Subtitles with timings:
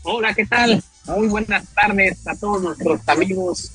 [0.07, 0.84] Hola, ¿qué tal?
[1.07, 3.72] Muy buenas tardes a todos nuestros amigos,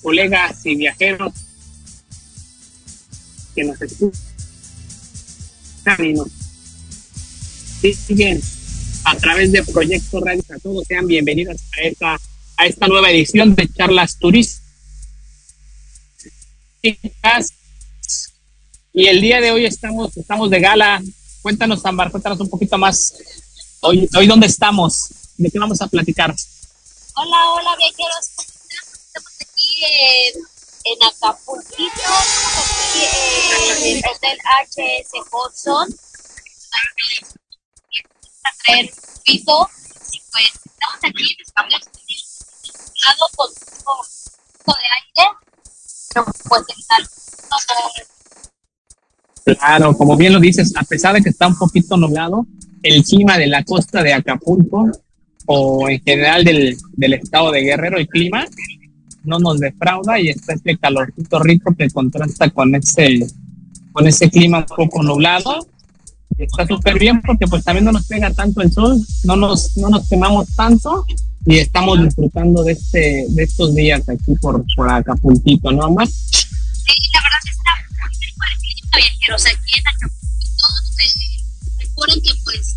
[0.00, 1.32] colegas y viajeros
[3.52, 4.20] que nos escuchan
[5.98, 6.28] y nos
[8.06, 8.40] siguen
[9.02, 10.44] a través de Proyecto Radio.
[10.54, 12.20] A todos sean bienvenidos a esta,
[12.58, 14.62] a esta nueva edición de Charlas Turísticas.
[18.92, 21.02] Y el día de hoy estamos, estamos de gala.
[21.42, 23.14] Cuéntanos, Ambar, cuéntanos un poquito más.
[23.80, 25.21] Hoy, hoy ¿dónde estamos?
[25.42, 26.32] ¿De qué vamos a platicar?
[27.16, 28.30] Hola, hola viajeros.
[28.38, 30.38] Estamos aquí en,
[30.84, 32.12] en Acapulquito,
[32.62, 35.88] aquí en el Hotel HS Hudson.
[38.44, 38.90] A traer un
[39.24, 39.68] piso
[40.12, 41.76] y pues estamos aquí espacio
[43.04, 44.06] lado con un poco
[44.78, 45.26] de aire,
[46.14, 46.78] pero pues el
[49.56, 52.46] Claro, como bien lo dices, a pesar de que está un poquito nublado,
[52.84, 54.88] el clima de la costa de Acapulco
[55.46, 58.46] o en general del, del estado de Guerrero, el clima
[59.24, 63.26] no nos defrauda y está este calorcito rico que contrasta con ese,
[63.92, 65.66] con ese clima un poco nublado.
[66.38, 69.90] Está súper bien porque pues también no nos pega tanto el sol, no nos, no
[69.90, 71.04] nos quemamos tanto
[71.44, 77.20] y estamos disfrutando de este de estos días aquí por, por ¿no, más Sí, la
[77.20, 80.64] verdad está muy rico el clima, viajeros, aquí en Acapulquito.
[81.04, 82.76] Eh, recuerden que pues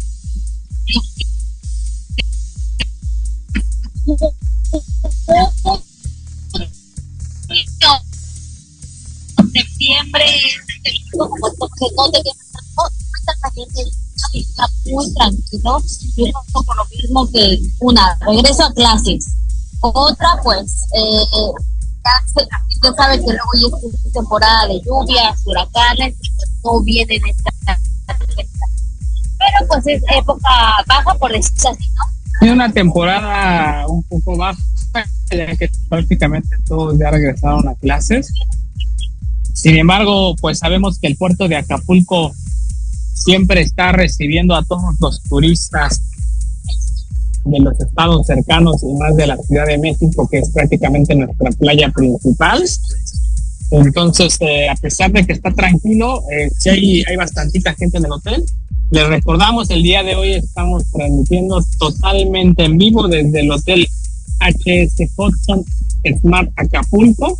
[9.54, 10.26] septiembre,
[11.12, 12.36] como que no debemos
[13.42, 13.82] la gente
[14.34, 15.82] está muy tranquilo
[16.18, 19.26] y por lo mismo que una regreso a clases.
[19.82, 21.52] Otra pues eh,
[22.84, 23.68] ya, sabe que luego ya
[24.06, 27.52] es temporada de lluvias huracanes y pues no vienen esta.
[29.38, 30.50] Pero pues es época
[30.88, 34.60] baja por decirlo así no una temporada un poco baja
[35.32, 38.32] ya que prácticamente todos ya regresaron a clases
[39.54, 42.34] sin embargo pues sabemos que el puerto de Acapulco
[43.14, 46.02] siempre está recibiendo a todos los turistas
[47.46, 51.52] de los estados cercanos y más de la Ciudad de México, que es prácticamente nuestra
[51.52, 52.64] playa principal.
[53.72, 58.06] Entonces, eh, a pesar de que está tranquilo, eh, sí hay, hay bastantita gente en
[58.06, 58.44] el hotel.
[58.92, 63.88] Les recordamos, el día de hoy estamos transmitiendo totalmente en vivo desde el hotel
[64.40, 65.66] HS Hudson
[66.22, 67.40] Smart Acapulco.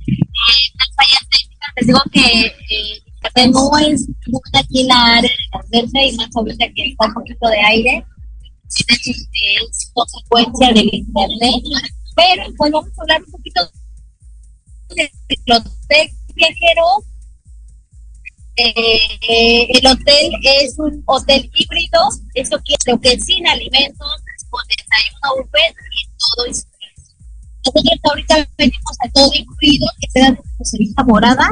[0.49, 1.21] Estamos
[1.77, 5.31] les digo que no es buena aquí la área
[5.69, 8.05] de la y más ahorita que está un poquito de aire.
[8.67, 11.63] Es consecuencia del internet.
[12.15, 13.61] Pero pues vamos a hablar un poquito
[14.95, 15.09] del
[15.55, 17.05] hotel viajero.
[18.57, 24.15] Eh, el hotel es un hotel híbrido, eso quiere que sin alimentos,
[24.49, 26.70] con desayuno buffet y todo
[27.63, 30.37] eso nosotros ahorita venimos a todo incluido, que se da
[30.95, 31.49] una morada.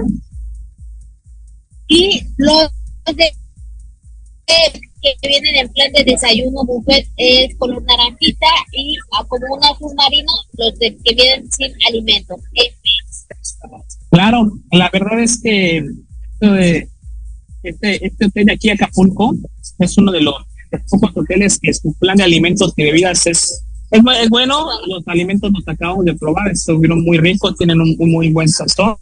[1.88, 2.70] Y los
[3.16, 3.32] de,
[5.02, 8.96] que vienen en plan de desayuno buffet es color naranjita y
[9.28, 12.36] como un azul marino los de, que vienen sin alimento.
[14.12, 15.84] Claro, la verdad es que
[17.64, 19.36] este, este hotel de aquí Acapulco
[19.80, 20.36] es uno de los
[20.90, 25.52] pocos hoteles que su plan de alimentos y bebidas es es, es, bueno, los alimentos
[25.52, 28.96] los acabamos de probar, estuvieron muy ricos, tienen un, muy buen sazón.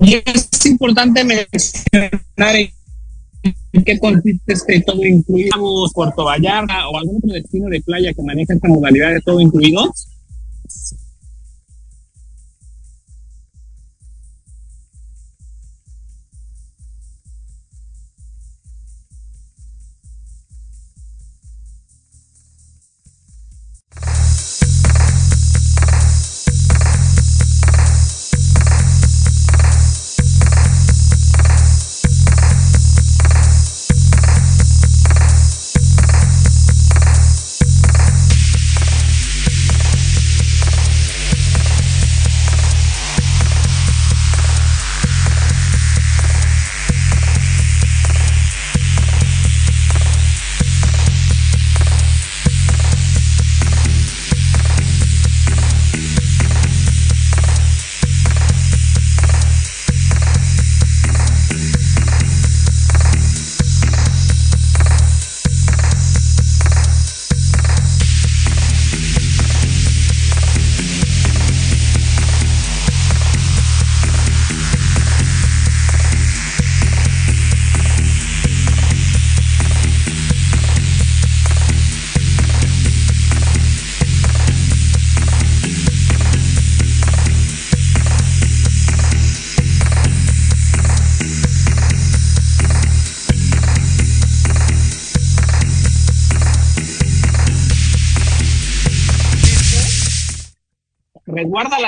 [0.00, 2.56] Y es importante mencionar
[3.72, 8.22] en qué consiste este todo incluido, Puerto Vallarta o algún otro destino de playa que
[8.22, 9.92] maneja esta modalidad de todo incluido.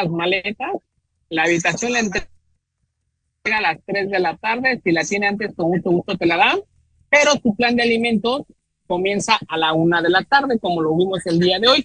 [0.02, 0.73] Las maletas,
[1.28, 2.28] la habitación la entrega
[3.44, 6.37] a las 3 de la tarde, si la tiene antes con mucho gusto te la
[6.37, 6.59] dan,
[7.09, 8.42] pero tu plan de alimentos
[8.87, 11.85] comienza a la 1 de la tarde, como lo vimos el día de hoy.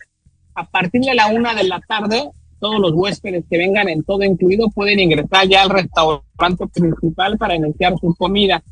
[0.55, 4.23] A partir de la 1 de la tarde, todos los huéspedes que vengan en todo
[4.23, 8.63] incluido pueden ingresar ya al restaurante principal para iniciar su comida.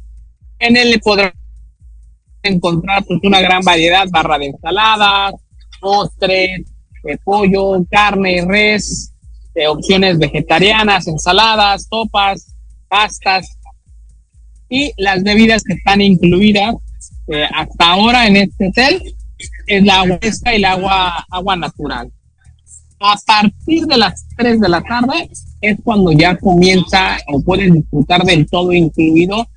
[0.59, 1.33] En él podrán
[2.41, 5.35] encontrar pues una gran variedad, barra de ensaladas,
[5.79, 6.61] postres,
[7.03, 9.13] de pollo, carne, res,
[9.55, 12.53] de opciones vegetarianas, ensaladas, sopas,
[12.87, 13.57] pastas
[14.69, 16.75] y las bebidas que están incluidas
[17.27, 19.15] eh, hasta ahora en este hotel
[19.67, 22.11] es la agua y el agua, agua natural.
[22.99, 25.29] A partir de las 3 de la tarde
[25.61, 29.47] es cuando ya comienza o pueden disfrutar del todo incluido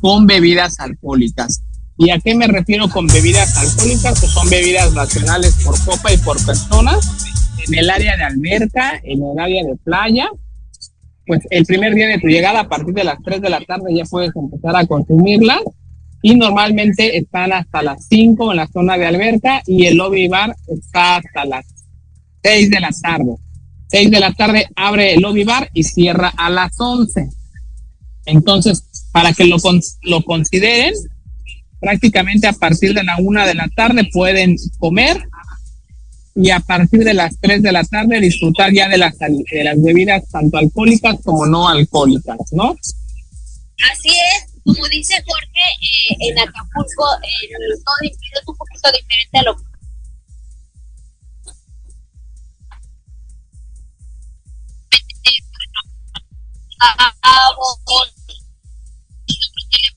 [0.00, 1.62] con bebidas alcohólicas.
[1.98, 4.20] ¿Y a qué me refiero con bebidas alcohólicas?
[4.20, 6.98] Que son bebidas nacionales por copa y por persona,
[7.68, 10.28] en el área de alberca, en el área de playa.
[11.26, 13.94] Pues el primer día de tu llegada, a partir de las 3 de la tarde,
[13.94, 15.60] ya puedes empezar a consumirlas.
[16.22, 20.56] Y normalmente están hasta las 5 en la zona de alberca y el lobby bar
[20.66, 21.66] está hasta las
[22.42, 23.34] 6 de la tarde.
[23.88, 27.28] 6 de la tarde abre el lobby bar y cierra a las 11.
[28.24, 29.56] Entonces, para que lo,
[30.02, 30.94] lo consideren,
[31.80, 35.28] prácticamente a partir de la una de la tarde pueden comer
[36.36, 39.82] y a partir de las 3 de la tarde disfrutar ya de las, de las
[39.82, 42.76] bebidas tanto alcohólicas como no alcohólicas, ¿no?
[43.90, 45.60] Así es, como dice Jorge,
[46.10, 49.56] eh, en Acapulco el todo es un poquito diferente a lo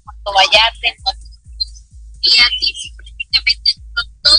[0.03, 0.87] Puerto Vallarta,
[2.21, 3.71] y aquí prácticamente
[4.23, 4.37] todo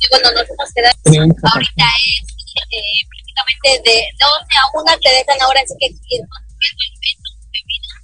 [0.00, 2.26] que bueno nos hemos quedado ahorita es
[2.72, 8.02] eh, prácticamente de 12 a 1 te dejan ahora así que aquí alimentos, bebidas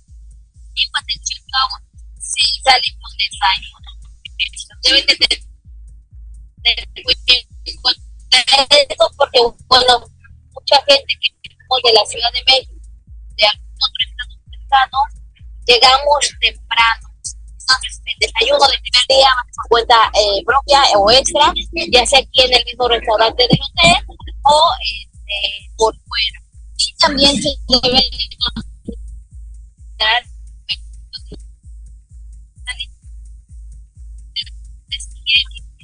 [0.74, 1.82] y el checkout
[2.20, 3.90] si salimos de desayuno
[4.82, 5.14] deben de
[6.62, 6.88] tener
[8.88, 10.04] eso porque bueno
[10.52, 12.74] mucha gente que somos de la Ciudad de México
[13.36, 14.98] de estado cercano
[15.66, 17.11] llegamos temprano
[18.04, 19.30] el desayuno del primer día
[19.68, 21.52] cuenta eh, propia o extra,
[21.90, 24.04] ya sea aquí en el mismo restaurante del hotel
[24.44, 26.38] o este, por fuera.
[26.78, 28.10] Y también se debe
[29.98, 30.22] dar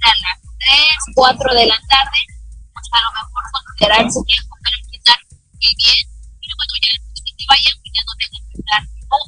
[0.00, 2.18] a las 3, 4 de la tarde,
[2.72, 5.98] pues a lo mejor considerar si quieren comer quitar muy bien,
[6.40, 6.92] pero bueno, ya
[7.36, 9.18] que vayan, pues ya no tengan que estar o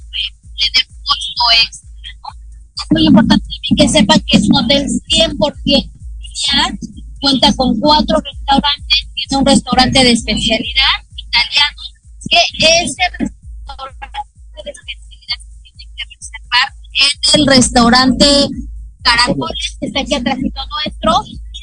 [0.57, 1.90] le den costo extra
[2.91, 3.47] muy importante
[3.77, 5.91] que sepan que es un hotel 100%
[6.41, 6.79] familiar,
[7.21, 11.77] cuenta con cuatro restaurantes, tiene un restaurante de especialidad italiano,
[12.29, 12.39] que
[12.83, 14.19] ese restaurante
[14.65, 18.27] de especialidad se tiene que reservar en el restaurante
[19.03, 21.13] Caracoles, que está aquí atrás nuestro,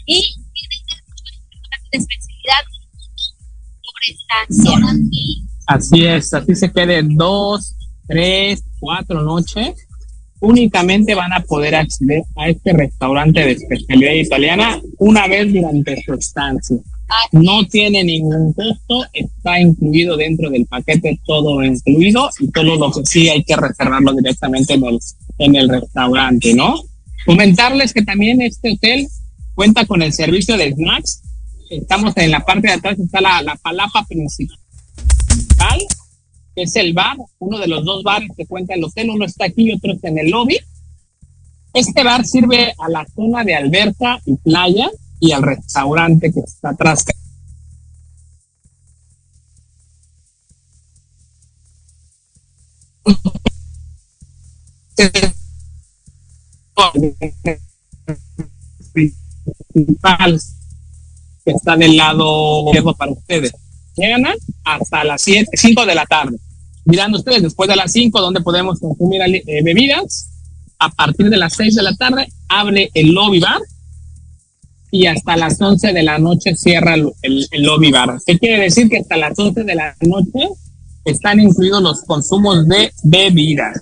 [0.05, 0.75] y tiene
[1.49, 2.63] restaurante de especialidad
[3.83, 5.27] por estancia.
[5.67, 7.75] Así es, así se queden dos,
[8.07, 9.86] tres, cuatro noches
[10.39, 16.13] únicamente van a poder acceder a este restaurante de especialidad italiana una vez durante su
[16.13, 16.77] estancia.
[17.31, 23.05] No tiene ningún costo, está incluido dentro del paquete, todo incluido y todo lo que
[23.05, 24.99] sí hay que reservarlo directamente en el,
[25.37, 26.75] en el restaurante, ¿no?
[27.25, 29.07] Comentarles que también este hotel
[29.55, 31.21] cuenta con el servicio de snacks.
[31.69, 34.57] Estamos en la parte de atrás, está la, la palapa principal
[36.57, 39.69] es el bar, uno de los dos bares que cuenta el hotel, uno está aquí
[39.69, 40.57] y otro está en el lobby.
[41.71, 46.69] Este bar sirve a la zona de alberca y playa y al restaurante que está
[46.69, 47.05] atrás.
[61.45, 62.65] que está del lado
[62.97, 63.53] para ustedes.
[63.95, 64.25] Llegan
[64.63, 66.37] hasta las 7, 5 de la tarde
[66.87, 70.31] mirando ustedes después de las 5 donde podemos consumir eh, bebidas.
[70.79, 73.59] A partir de las 6 de la tarde abre el lobby bar
[74.91, 78.17] y hasta las 11 de la noche cierra el, el, lobby bar.
[78.25, 78.87] ¿Qué quiere decir?
[78.89, 80.47] Que hasta las 11 de la noche
[81.03, 83.81] están incluidos los consumos de bebidas,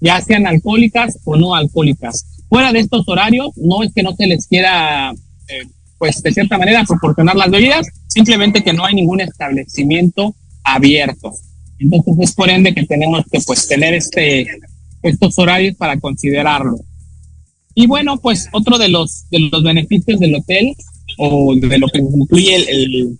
[0.00, 2.24] ya sean alcohólicas o no alcohólicas.
[2.48, 5.66] Fuera de estos horarios, no es que no se les quiera, eh,
[5.98, 11.32] pues de cierta manera, proporcionar las bebidas, simplemente que no hay ningún establecimiento abierto.
[11.80, 14.46] Entonces es por ende que tenemos que pues tener este,
[15.02, 16.76] estos horarios para considerarlo.
[17.74, 20.74] Y bueno, pues otro de los, de los beneficios del hotel
[21.18, 23.18] o de lo que incluye el,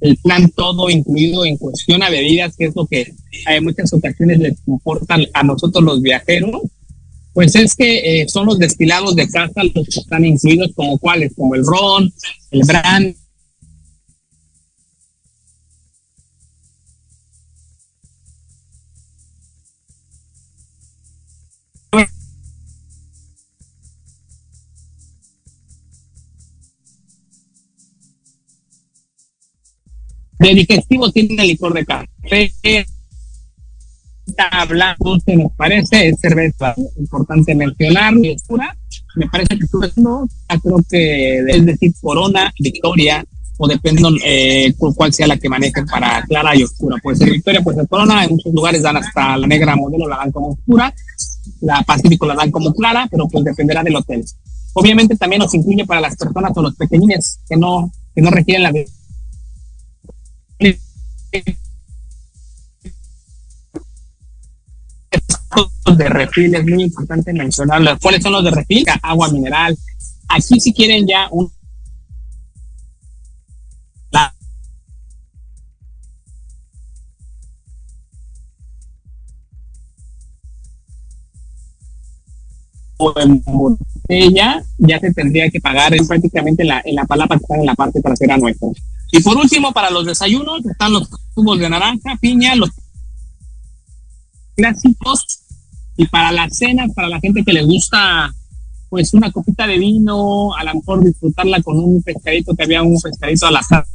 [0.00, 3.12] el plan todo incluido en cuestión a bebidas, que es lo que
[3.46, 6.62] en muchas ocasiones les importa a nosotros los viajeros,
[7.32, 11.34] pues es que eh, son los destilados de casa los que están incluidos como cuáles,
[11.34, 12.12] como el ron,
[12.50, 13.14] el brand.
[30.40, 32.50] De digestivo tiene licor de café,
[34.68, 36.74] blanco se nos parece, es cerveza.
[36.96, 40.26] Importante mencionar, me parece que tú no,
[40.62, 43.24] creo que es decir, Corona, Victoria,
[43.58, 46.96] o depende eh, cuál sea la que manejen para clara y oscura.
[47.02, 50.16] Puede ser Victoria, puede ser Corona, en muchos lugares dan hasta la negra modelo, la
[50.16, 50.94] dan como oscura,
[51.60, 54.24] la Pacífico la dan como clara, pero pues dependerá del hotel.
[54.72, 58.62] Obviamente también nos incluye para las personas o los pequeñines que no, que no requieren
[58.62, 58.72] la
[65.96, 67.98] de refil es muy importante mencionarlos.
[68.00, 68.84] ¿Cuáles son los de refil?
[69.02, 69.76] Agua mineral.
[70.28, 71.50] Aquí si quieren ya un
[83.16, 87.56] en botella ya se tendría que pagar en prácticamente la, en la palapa que está
[87.56, 88.68] en la parte trasera nuestra.
[89.12, 92.70] Y por último, para los desayunos están los tubos de naranja, piña, los
[94.56, 95.40] clásicos
[95.96, 98.32] y para la cena, para la gente que le gusta
[98.88, 103.00] pues una copita de vino, a lo mejor disfrutarla con un pescadito, que había un
[103.00, 103.86] pescadito al azar.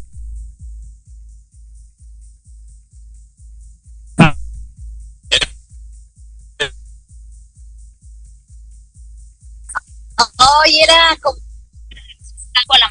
[10.38, 11.18] Hoy era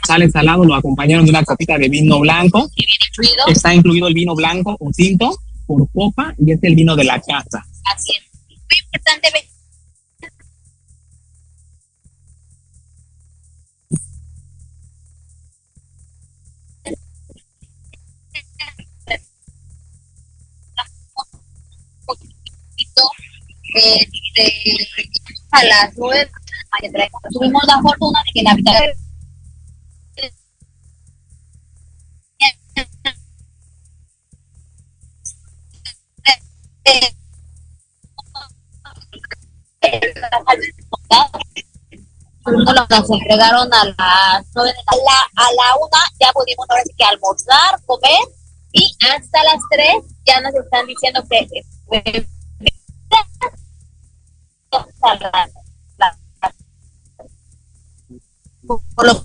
[0.07, 2.70] sale salado, lo acompañaron de una copita de vino blanco.
[3.48, 7.20] Está incluido el vino blanco o tinto por copa y es el vino de la
[7.20, 7.64] casa.
[7.85, 8.22] Así es.
[8.48, 9.44] Muy importante ver
[25.50, 26.31] a las nueve
[27.31, 29.04] tuvimos la fortuna de que la habitación
[42.90, 47.05] nos entregaron a las nueve a la, a la una ya pudimos ahora sí que
[47.05, 48.29] almorzar, comer
[48.73, 51.49] y hasta las tres ya nos están diciendo que
[51.92, 52.27] eh,
[58.94, 59.25] por lo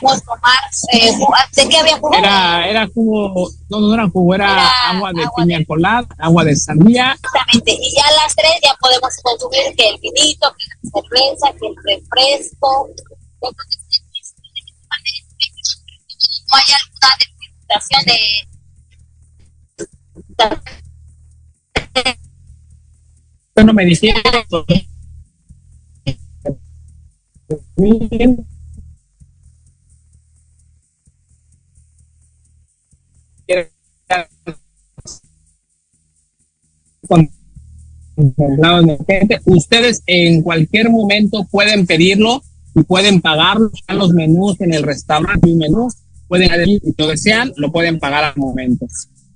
[0.00, 0.58] tomar
[0.92, 1.12] eh,
[1.56, 2.16] ¿de qué había jugo?
[2.16, 7.12] Era, era jugo, no, no era jugo, era, agua de piña colada, agua de sandía.
[7.12, 11.52] Exactamente, y ya a las tres ya podemos consumir que el vinito, que la cerveza,
[11.58, 12.88] que el refresco.
[13.40, 13.78] Entonces,
[16.48, 18.46] no hay alguna delimitación de
[23.54, 24.14] bueno, me dijeron
[39.44, 42.42] ustedes en cualquier momento pueden pedirlo
[42.74, 43.70] y pueden pagarlo.
[43.88, 45.88] Los menús en el restaurante, un menú,
[46.28, 48.86] pueden si lo desean, lo pueden pagar al momento.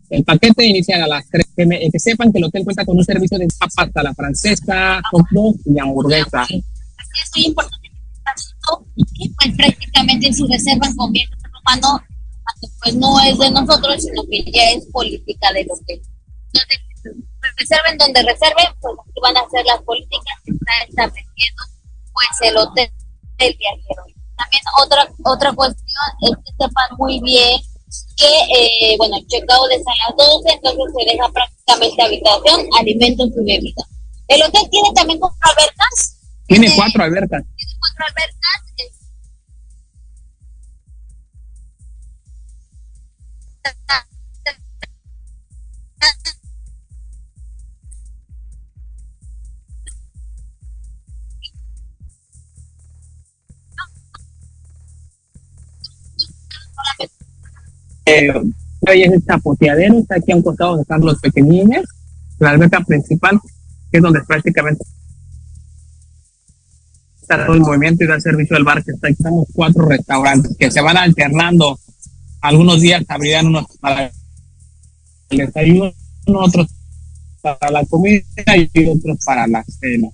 [0.08, 1.46] El paquete inicia a las tres.
[1.56, 5.00] Que, que, sepan que el hotel cuenta con un servicio de papas a la francesa,
[5.12, 5.26] hot
[5.64, 6.44] y hamburguesa.
[6.50, 7.88] Es muy importante
[8.96, 12.02] que pues prácticamente si reservan con bien romano,
[12.82, 16.00] pues no es de nosotros, sino que ya es política del hotel.
[16.52, 16.80] Entonces,
[17.56, 21.62] reserven donde reserven, pues aquí van a hacer las políticas que está estableciendo
[22.12, 22.90] pues el hotel
[23.38, 24.04] del viajero.
[24.36, 27.60] También otra otra cuestión es que sepan muy bien
[28.16, 33.28] que, eh, bueno, el checkout es a las 12, entonces se deja prácticamente habitación, alimentos
[33.28, 33.82] y bebida.
[34.28, 36.18] El hotel tiene también cuatro albercas.
[36.46, 37.42] Tiene, tiene cuatro albercas.
[37.56, 38.69] Tiene cuatro albercas.
[58.06, 58.32] Eh,
[58.86, 61.84] es el chapoteadero, está aquí a un costado están los pequeñines,
[62.40, 63.38] la alberca principal,
[63.90, 64.84] que es donde prácticamente
[67.20, 69.08] está todo el movimiento y da servicio al bar que está.
[69.08, 71.78] Estamos cuatro restaurantes que se van alternando
[72.40, 74.10] algunos días abrirán unos para
[75.30, 75.92] el desayuno,
[76.26, 76.68] otros
[77.40, 78.24] para la comida
[78.74, 80.08] y otros para la cena.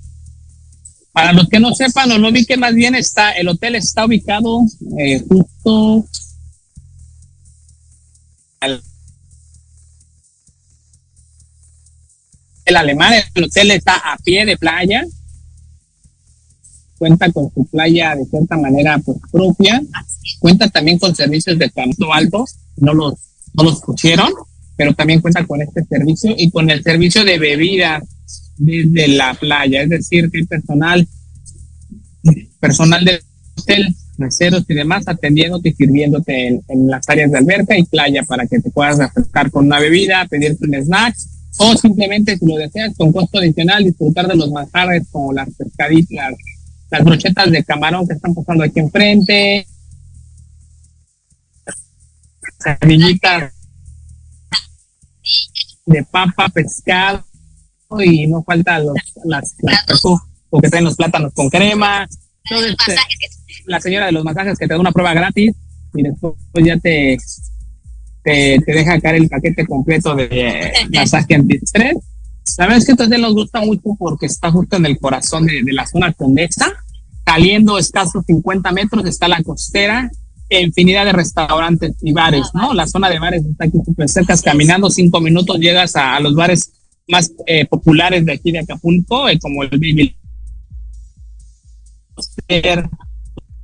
[1.13, 4.05] Para los que no sepan o no vi que más bien está, el hotel está
[4.05, 4.61] ubicado
[4.99, 6.07] eh, justo
[8.61, 8.83] al
[12.67, 15.05] el alemán, el hotel está a pie de playa,
[16.99, 19.83] cuenta con su playa de cierta manera pues, propia,
[20.39, 22.45] cuenta también con servicios de canto alto,
[22.77, 23.15] no los,
[23.55, 24.31] no los pusieron,
[24.77, 28.03] pero también cuenta con este servicio y con el servicio de bebidas
[28.57, 31.09] desde la playa, es decir, que hay personal,
[32.61, 33.21] personal del
[33.57, 38.23] hotel, meseros y demás atendiéndote y sirviéndote en, en, las áreas de alberca y playa
[38.23, 41.15] para que te puedas refrescar con una bebida, pedirte un snack
[41.59, 46.35] o simplemente si lo deseas con costo adicional disfrutar de los manjares como las pescaditas,
[46.91, 49.67] las brochetas de camarón que están pasando aquí enfrente,
[52.59, 53.53] semillitas
[55.87, 57.25] de papa, pescado
[58.01, 62.09] y no falta los, las, las o que traen los plátanos con crema.
[62.51, 62.99] Entonces,
[63.67, 65.55] la señora de los masajes que te da una prueba gratis
[65.95, 67.17] y después ya te,
[68.23, 71.97] te, te deja caer el paquete completo de masaje antiestrés.
[72.59, 75.63] La verdad es que entonces nos gusta mucho porque está justo en el corazón de,
[75.63, 76.73] de la zona condesa,
[77.25, 80.11] saliendo escasos 50 metros está la costera,
[80.49, 82.73] infinidad de restaurantes y bares, ¿no?
[82.73, 86.35] La zona de bares está aquí súper cerca, caminando cinco minutos llegas a, a los
[86.35, 86.73] bares
[87.09, 90.17] más eh, populares de aquí de Acapulco, eh, como el Baby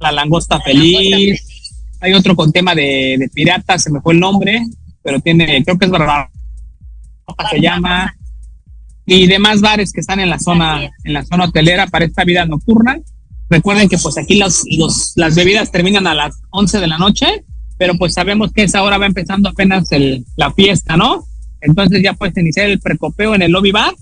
[0.01, 1.41] la langosta feliz.
[2.01, 4.61] Hay otro con tema de, de piratas, se me fue el nombre,
[5.03, 6.31] pero tiene, creo que es Barbaroja,
[7.51, 8.13] se llama.
[9.07, 12.45] Y demás bares que están en la zona, en la zona hotelera para esta vida
[12.45, 12.99] nocturna.
[13.51, 17.45] Recuerden que pues aquí los, los, las bebidas terminan a las 11 de la noche,
[17.77, 21.27] pero pues sabemos que esa hora va empezando apenas el, la fiesta, ¿no?
[21.61, 23.95] Entonces ya puedes iniciar el precopeo en el lobby bar.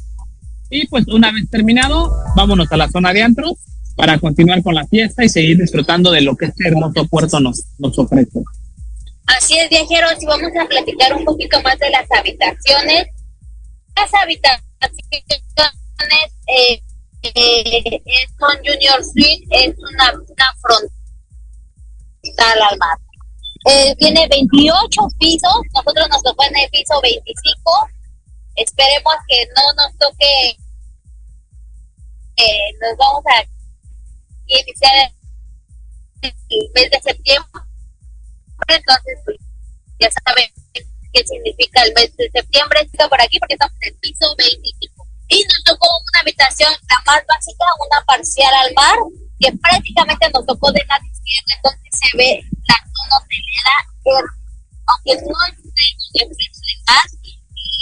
[0.71, 3.55] Y pues una vez terminado, vámonos a la zona de antros
[3.97, 7.65] para continuar con la fiesta y seguir disfrutando de lo que este hermoso puerto nos,
[7.79, 8.41] nos ofrece.
[9.27, 13.07] Así es, viajeros, y vamos a platicar un poquito más de las habitaciones.
[13.97, 14.70] Las habitaciones
[16.47, 16.83] eh,
[17.23, 20.91] eh, son Junior Suite, es una, una frontal
[22.71, 22.99] al mar.
[23.67, 27.91] Eh, tiene 28 pisos, nosotros nos tocó en el piso 25.
[28.57, 30.57] Esperemos que no nos toque,
[32.37, 33.45] eh, nos vamos a
[34.47, 35.13] iniciar
[36.23, 36.35] el
[36.75, 37.63] mes de septiembre.
[38.69, 39.37] Entonces, pues,
[39.99, 40.51] ya saben
[41.13, 42.81] qué significa el mes de septiembre.
[42.83, 45.07] Está por aquí porque estamos en el piso 25.
[45.29, 48.99] Y nos tocó una habitación, la más básica, una parcial al mar,
[49.39, 53.77] que prácticamente nos tocó de lado izquierdo, entonces se ve la zona hotelera,
[54.91, 56.25] aunque no es de
[56.87, 57.07] mar,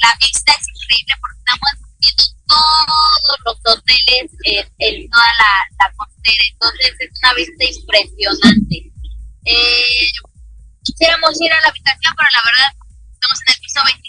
[0.03, 5.93] la vista es increíble porque estamos viendo todos los hoteles en, en toda la, la,
[5.97, 8.93] costera, entonces es una vista impresionante.
[9.45, 10.12] Eh,
[10.85, 12.78] quisiéramos ir a la habitación, pero la verdad
[13.19, 14.08] estamos en el piso 25.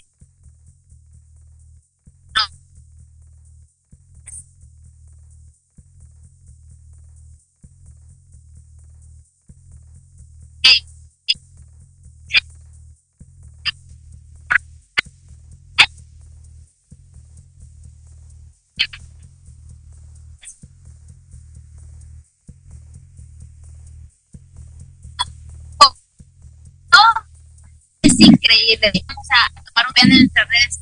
[28.74, 29.06] Increíble.
[29.08, 30.80] Vamos a tomar un en nuestras redes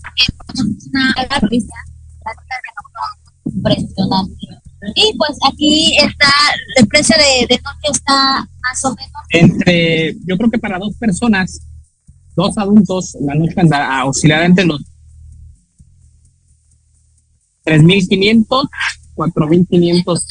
[3.45, 4.47] impresionante.
[4.95, 6.32] Y pues aquí está,
[6.76, 9.12] el precio de, de, noche está más o menos.
[9.30, 11.62] Entre, yo creo que para dos personas,
[12.36, 14.82] dos adultos, la noche anda a oscilar entre los
[17.65, 18.69] 3.500,
[19.15, 20.26] 4.500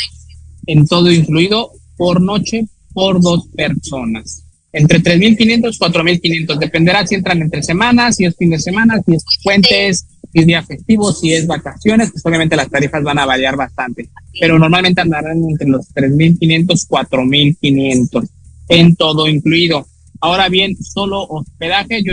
[0.66, 4.45] en todo incluido por noche por dos personas
[4.76, 6.58] entre 3.500 y 4.500.
[6.58, 10.46] Dependerá si entran entre semanas, si es fin de semana, si es puentes, si es
[10.46, 14.08] día festivo, si es vacaciones, pues obviamente las tarifas van a variar bastante.
[14.38, 18.28] Pero normalmente andarán entre los 3.500 4.500
[18.68, 19.86] en todo incluido.
[20.20, 22.12] Ahora bien, solo hospedaje, yo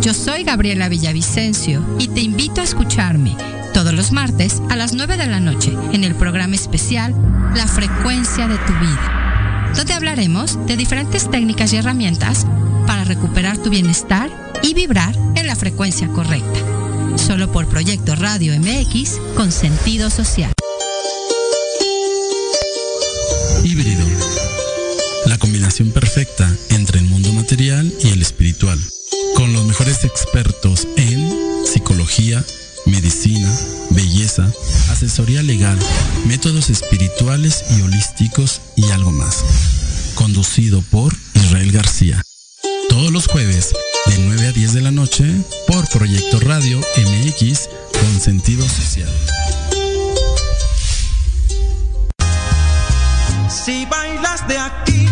[0.00, 3.36] Yo soy Gabriela Villavicencio y te invito a escucharme
[3.74, 7.14] todos los martes a las 9 de la noche en el programa especial
[7.54, 12.46] La frecuencia de tu vida, donde hablaremos de diferentes técnicas y herramientas
[12.86, 14.30] para recuperar tu bienestar
[14.62, 16.60] y vibrar en la frecuencia correcta.
[17.16, 20.52] Solo por Proyecto Radio MX con sentido social.
[23.62, 24.04] Híbrido.
[25.26, 28.78] La combinación perfecta entre el mundo material y el espiritual.
[29.70, 32.44] Mejores expertos en psicología,
[32.86, 33.48] medicina,
[33.90, 34.50] belleza,
[34.90, 35.78] asesoría legal,
[36.26, 39.44] métodos espirituales y holísticos y algo más.
[40.16, 42.20] Conducido por Israel García.
[42.88, 43.72] Todos los jueves
[44.06, 45.24] de 9 a 10 de la noche
[45.68, 49.08] por Proyecto Radio MX con sentido social.
[53.48, 55.06] Si bailas de aquí,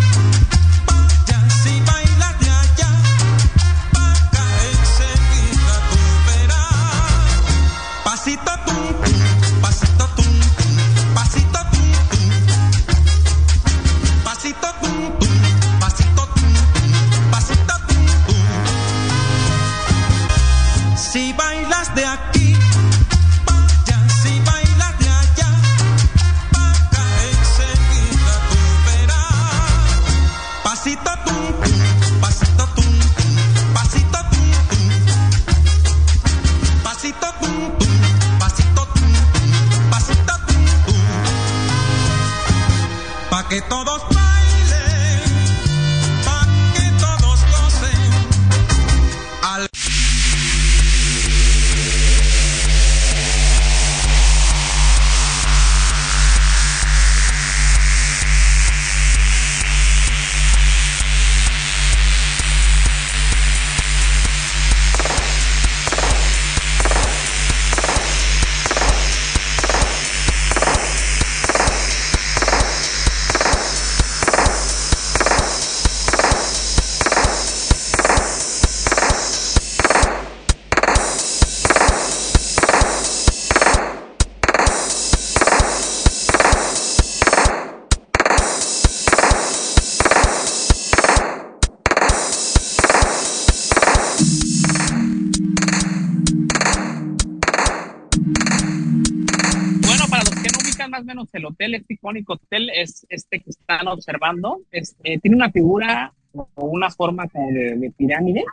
[101.32, 104.60] el hotel, este icónico hotel es este que están observando.
[104.70, 108.44] Es, eh, tiene una figura o una forma como de, de pirámide.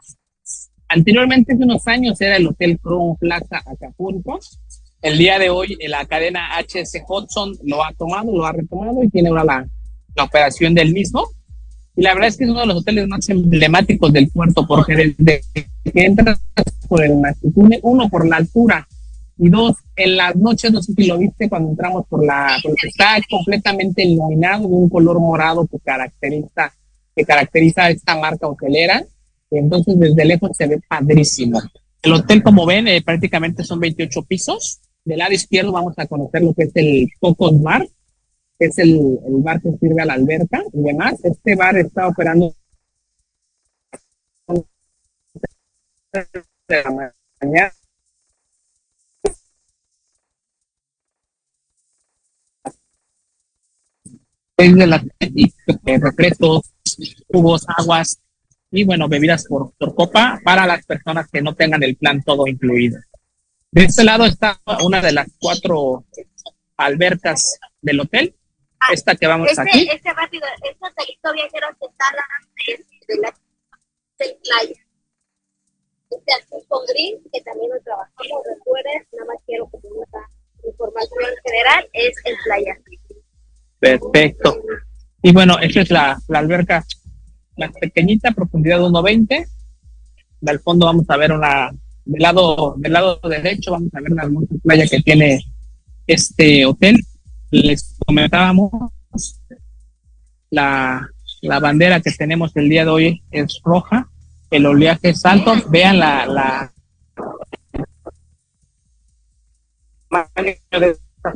[0.87, 4.39] Anteriormente, hace unos años, era el Hotel Crown Plaza Acapulco.
[5.01, 9.03] El día de hoy, eh, la cadena HS Hudson lo ha tomado, lo ha retomado
[9.03, 9.67] y tiene ahora la,
[10.15, 11.27] la operación del mismo.
[11.95, 15.15] Y la verdad es que es uno de los hoteles más emblemáticos del puerto, porque
[15.17, 16.41] desde que entras
[16.87, 18.87] por el Mastitune, uno por la altura
[19.37, 22.87] y dos, en las noches, no sé si lo viste cuando entramos por la, porque
[22.87, 26.73] está completamente iluminado de un color morado que caracteriza,
[27.15, 29.05] que caracteriza esta marca hotelera.
[29.51, 31.61] Entonces, desde lejos se ve padrísimo.
[32.01, 34.79] El hotel, como ven, eh, prácticamente son 28 pisos.
[35.03, 37.87] Del lado izquierdo vamos a conocer lo que es el Cocos Bar,
[38.57, 41.15] que es el, el bar que sirve a la alberca y demás.
[41.23, 42.55] Este bar está operando
[46.67, 47.73] de la mañana
[54.57, 56.73] de la eh, refrescos,
[57.27, 58.19] jugos, aguas
[58.71, 62.47] y bueno, bebidas por, por copa para las personas que no tengan el plan todo
[62.47, 62.99] incluido.
[63.71, 66.05] De este lado está una de las cuatro
[66.77, 68.35] albercas del hotel.
[68.91, 69.89] Esta que vamos este, aquí.
[69.91, 72.25] Este rápido, este hotelito viajero que está a la
[73.07, 73.33] de la
[74.19, 74.81] de playa.
[76.11, 80.29] Este azul con gris, que también lo trabajamos, recuerden, nada más quiero como una
[80.63, 82.77] información general, es el playa.
[83.85, 84.57] Perfecto.
[85.21, 86.83] Y bueno, esta es la, la alberca
[87.57, 89.47] más pequeñita, profundidad de 1.20.
[90.41, 91.71] Del fondo vamos a ver una,
[92.03, 95.45] del lado, del lado derecho vamos a ver una hermosa playa que tiene
[96.07, 96.99] este hotel.
[97.51, 98.71] Les comentábamos,
[100.49, 101.07] la,
[101.43, 104.09] la bandera que tenemos el día de hoy es roja,
[104.49, 105.53] el oleaje es alto.
[105.69, 106.71] Vean la, la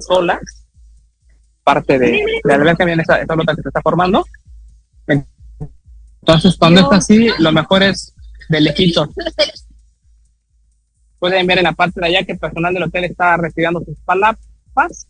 [0.10, 0.59] olas,
[1.74, 2.12] parte de,
[2.44, 4.26] de la viene esa, esa que se está formando.
[6.22, 8.14] Entonces, cuando está así, lo mejor es
[8.50, 9.10] de lejito.
[11.20, 13.98] Pueden ver en la parte de allá que el personal del hotel está retirando sus
[14.00, 15.08] palapas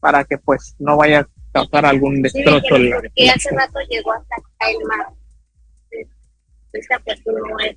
[0.00, 2.76] para que pues no vaya a causar algún destrozo.
[2.76, 5.06] Sí, porque hace rato llegó hasta acá el mar.
[6.72, 7.76] Esta no es.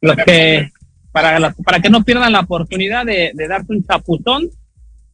[0.00, 0.70] Los que,
[1.12, 4.50] para, la- para que no pierdan la oportunidad de, de darse un chapuzón,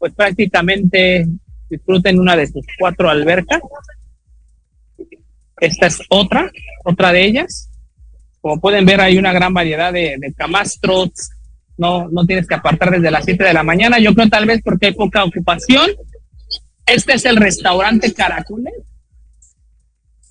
[0.00, 1.28] pues prácticamente
[1.68, 3.60] disfruten una de sus cuatro albercas.
[5.60, 6.50] Esta es otra,
[6.84, 7.70] otra de ellas.
[8.40, 11.10] Como pueden ver, hay una gran variedad de, camastros.
[11.76, 13.98] No, no tienes que apartar desde las 7 de la mañana.
[13.98, 15.90] Yo creo tal vez porque hay poca ocupación.
[16.86, 18.72] Este es el restaurante Caracoles.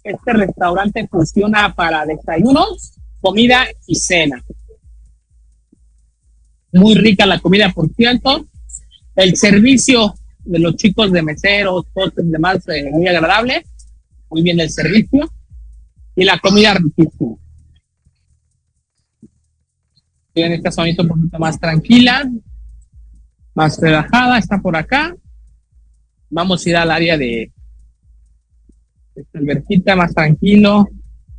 [0.04, 4.44] Este restaurante funciona para desayunos, comida y cena.
[6.74, 8.48] Muy rica la comida, por cierto.
[9.16, 10.14] El servicio
[10.46, 13.66] de los chicos de meseros, postres y demás, eh, muy agradable.
[14.30, 15.32] Muy bien el servicio.
[16.16, 17.36] Y la comida riquísima.
[20.34, 22.30] Tienen esta zonita un poquito más tranquila,
[23.56, 25.16] más relajada, está por acá.
[26.30, 27.52] Vamos a ir al área de
[29.16, 30.88] esta alberquita más tranquilo,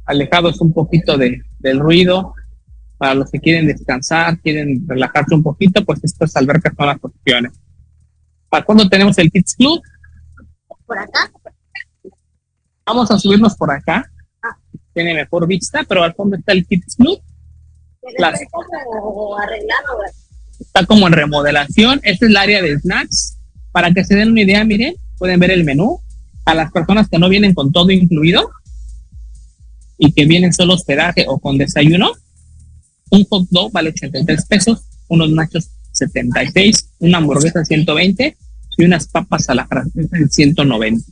[0.05, 2.35] alejados un poquito de, del ruido.
[3.01, 7.53] Para los que quieren descansar, quieren relajarse un poquito, pues estas albercas son las opciones.
[8.51, 9.81] ¿Para cuándo tenemos el Kids Club?
[10.85, 11.31] Por acá.
[12.85, 14.05] Vamos a subirnos por acá.
[14.93, 17.23] Tiene mejor vista, pero al fondo está el Kids Club.
[18.19, 18.59] Las- Está
[19.01, 20.15] como arreglado, ¿verdad?
[20.61, 22.01] está como en remodelación.
[22.03, 23.39] Este es el área de snacks.
[23.73, 26.01] Para que se den una idea, miren, pueden ver el menú.
[26.45, 28.51] A las personas que no vienen con todo incluido
[29.97, 32.13] y que vienen solo hospedaje o con desayuno,
[33.11, 38.37] un hot dog vale 83 pesos, unos nachos 76, una hamburguesa 120
[38.79, 41.05] y unas papas a la francesa en 190.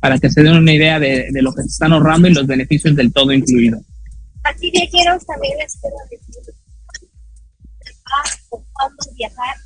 [0.00, 2.94] Para que se den una idea de, lo que se están ahorrando y los beneficios
[2.94, 3.80] del todo incluido.
[4.44, 6.54] Aquí viajeros también les quiero decir
[8.04, 9.56] ah, cuándo viajar.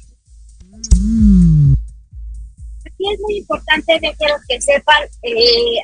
[2.87, 5.35] Aquí es muy importante, viajeros, que sepan, eh,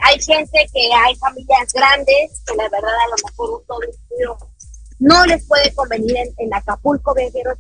[0.02, 4.55] hay gente que hay familias grandes, que la verdad a lo mejor un todo incluido
[4.98, 7.58] no les puede convenir en, en Acapulco, viajeros,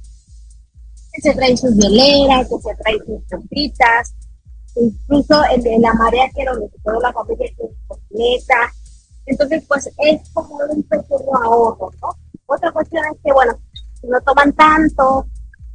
[1.12, 4.14] que se traen sus hieleras, que se traen sus pompitas,
[4.76, 8.72] incluso en, la marea que donde se la familia su cocineta,
[9.26, 12.08] entonces, pues es como un pequeño ahorro, ¿no?
[12.46, 13.58] Otra cuestión es que, bueno,
[14.00, 15.26] si no toman tanto,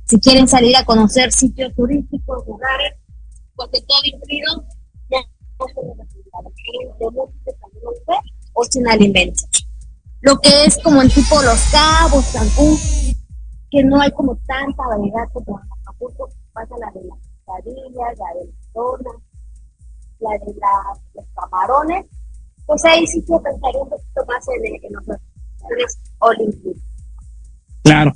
[0.05, 2.93] si quieren salir a conocer sitios turísticos, lugares,
[3.55, 4.65] pues de todo incluido,
[5.09, 5.19] ya
[5.59, 6.21] no se necesita.
[8.53, 9.47] O sin alimentos.
[10.21, 12.77] Lo que es como en tipo Los Cabos, Cancún,
[13.71, 18.39] que no hay como tanta variedad como en Acapulco, pasa la de las quesadillas, la
[18.39, 19.15] de las donas,
[20.19, 22.05] la de las, los camarones,
[22.65, 26.85] pues ahí sí que pensaría un poquito más en, en los restaurantes all inclusive.
[27.83, 28.13] Claro.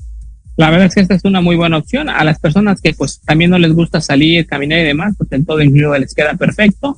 [0.57, 2.07] La verdad es que esta es una muy buena opción.
[2.07, 5.45] A las personas que pues también no les gusta salir, caminar y demás, pues en
[5.45, 6.97] todo incluido les queda perfecto.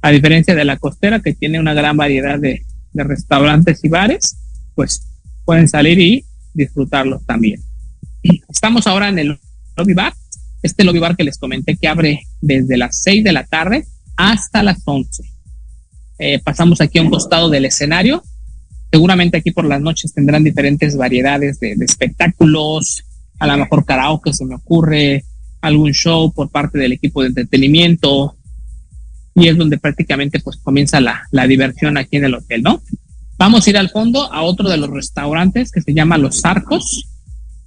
[0.00, 4.36] A diferencia de la costera, que tiene una gran variedad de, de restaurantes y bares,
[4.74, 5.06] pues
[5.44, 6.24] pueden salir y
[6.54, 7.60] disfrutarlos también.
[8.48, 9.40] Estamos ahora en el
[9.76, 10.14] lobby bar.
[10.62, 13.84] Este lobby bar que les comenté que abre desde las 6 de la tarde
[14.16, 15.24] hasta las 11.
[16.18, 18.22] Eh, pasamos aquí a un costado del escenario.
[18.92, 23.04] Seguramente aquí por las noches tendrán diferentes variedades de, de espectáculos,
[23.38, 25.24] a lo mejor karaoke se me ocurre,
[25.62, 28.36] algún show por parte del equipo de entretenimiento,
[29.34, 32.82] y es donde prácticamente pues comienza la, la diversión aquí en el hotel, ¿no?
[33.38, 37.08] Vamos a ir al fondo a otro de los restaurantes que se llama Los Arcos.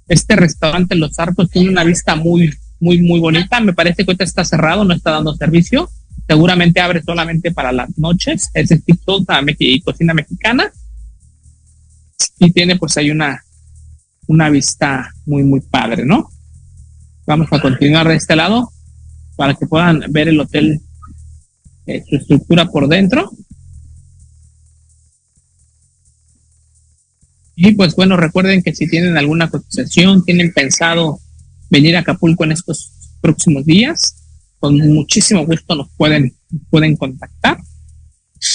[0.08, 3.60] Este restaurante Los Arcos tiene una vista muy, muy, muy bonita.
[3.60, 5.90] Me parece que ahorita está cerrado, no está dando servicio.
[6.26, 8.50] Seguramente abre solamente para las noches.
[8.54, 9.24] Es tipo
[9.58, 10.72] y cocina mexicana.
[12.38, 13.42] Y tiene pues ahí una,
[14.26, 16.30] una vista muy, muy padre, ¿no?
[17.26, 18.70] Vamos a continuar de este lado
[19.36, 20.80] para que puedan ver el hotel,
[21.86, 23.30] eh, su estructura por dentro.
[27.54, 31.20] Y pues bueno, recuerden que si tienen alguna cotización, tienen pensado
[31.70, 34.22] venir a Acapulco en estos próximos días,
[34.58, 36.34] con muchísimo gusto nos pueden,
[36.70, 37.58] pueden contactar.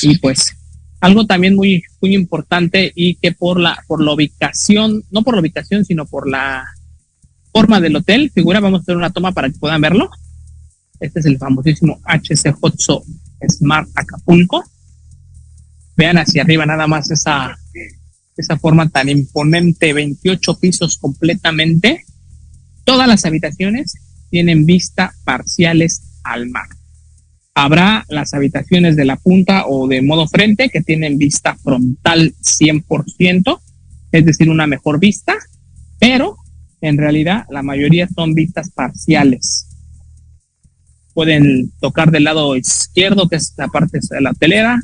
[0.04, 0.56] Y pues
[1.00, 5.42] algo también muy, muy importante y que por la, por la ubicación, no por la
[5.42, 6.64] ubicación, sino por la
[7.52, 10.10] forma del hotel, figura, vamos a hacer una toma para que puedan verlo.
[11.02, 13.04] Este es el famosísimo HC Hotso
[13.50, 14.64] Smart Acapulco.
[15.98, 17.58] Vean hacia arriba nada más esa,
[18.38, 22.06] esa forma tan imponente, 28 pisos completamente.
[22.84, 23.96] Todas las habitaciones
[24.30, 26.68] tienen vista parciales al mar.
[27.56, 33.60] Habrá las habitaciones de la punta o de modo frente que tienen vista frontal 100%,
[34.12, 35.36] es decir, una mejor vista,
[36.00, 36.38] pero
[36.80, 39.71] en realidad la mayoría son vistas parciales.
[41.14, 44.82] Pueden tocar del lado izquierdo, que es la parte de la hotelera,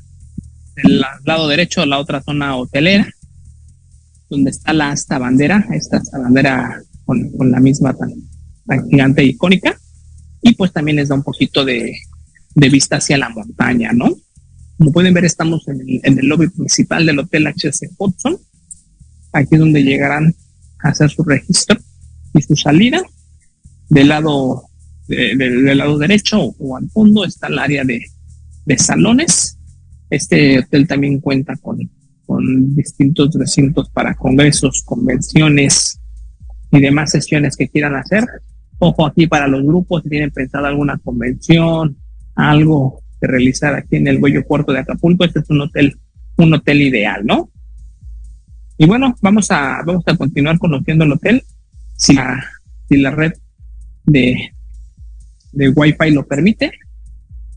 [0.76, 3.08] del lado derecho, la otra zona hotelera,
[4.30, 8.12] donde está la asta bandera, esta bandera con, la misma tan,
[8.90, 9.78] gigante e icónica,
[10.42, 11.96] y pues también les da un poquito de,
[12.56, 14.16] vista hacia la montaña, ¿no?
[14.78, 18.38] Como pueden ver, estamos en el, en el lobby principal del Hotel HC Hudson.
[19.32, 20.36] Aquí es donde llegarán
[20.84, 21.78] a hacer su registro
[22.34, 23.02] y su salida.
[23.90, 24.67] Del lado,
[25.08, 28.04] del lado derecho o al fondo está el área de,
[28.66, 29.58] de salones.
[30.10, 31.80] Este hotel también cuenta con,
[32.26, 36.00] con distintos recintos para congresos, convenciones
[36.72, 38.26] y demás sesiones que quieran hacer.
[38.80, 41.98] Ojo aquí para los grupos, si tienen pensado alguna convención,
[42.36, 45.98] algo que realizar aquí en el Bello Puerto de Acapulco, este es un hotel,
[46.36, 47.50] un hotel ideal, ¿no?
[48.78, 51.44] Y bueno, vamos a, vamos a continuar conociendo el hotel
[51.96, 52.44] si la,
[52.88, 53.32] si la red
[54.06, 54.52] de,
[55.58, 56.68] de Wi-Fi lo permite,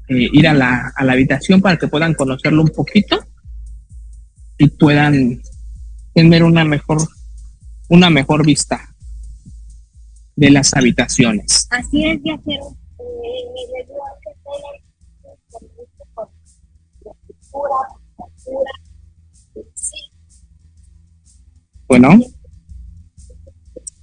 [0.09, 3.23] eh, ir a la, a la habitación para que puedan conocerlo un poquito
[4.57, 5.43] y puedan
[6.15, 7.07] tener una mejor,
[7.91, 8.95] una mejor vista
[10.35, 11.69] de las habitaciones.
[11.71, 12.75] Así es, viajero.
[21.87, 22.19] Bueno.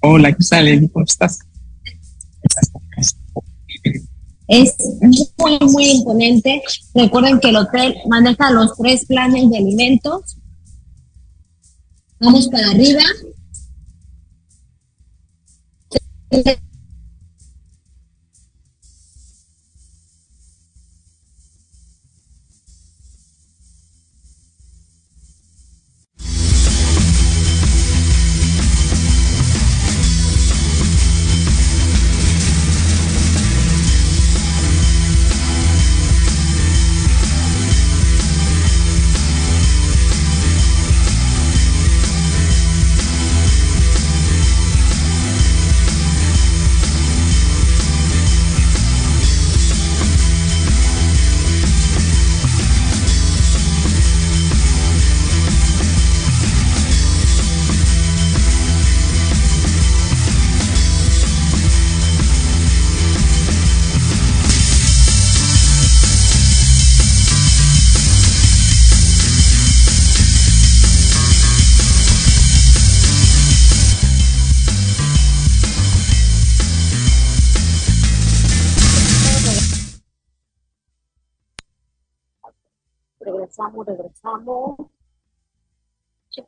[0.02, 0.90] Hola, ¿qué tal?
[0.94, 1.47] ¿Cómo estás?
[4.48, 4.76] Es
[5.38, 6.62] muy, muy imponente.
[6.94, 10.38] Recuerden que el hotel maneja los tres planes de alimentos.
[12.20, 13.04] Vamos para arriba.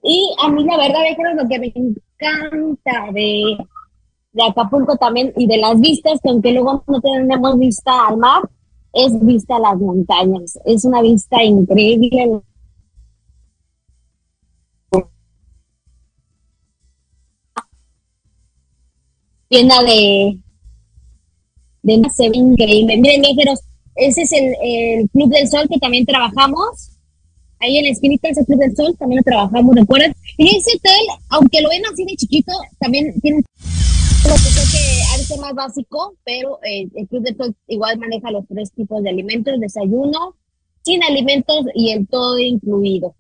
[0.04, 3.58] Y a mí la verdad es que lo que me encanta de,
[4.34, 8.44] de Acapulco también y de las vistas, que aunque luego no tenemos vista al mar,
[8.94, 10.60] es vista a las montañas.
[10.66, 12.42] Es una vista increíble.
[19.50, 20.40] Llena de,
[21.82, 22.98] de se ve increíble.
[22.98, 23.62] Miren, viajeros,
[23.96, 26.99] ese es el, el Club del Sol que también trabajamos
[27.60, 30.14] ahí en la esquinita Club del Sol, también lo trabajamos, recuerden.
[30.38, 33.44] Y ese hotel, aunque lo ven así de chiquito, también tiene
[34.38, 38.72] sé que arte más básico, pero eh, el Club de Tox igual maneja los tres
[38.74, 40.36] tipos de alimentos, desayuno,
[40.84, 43.16] sin alimentos y el todo incluido.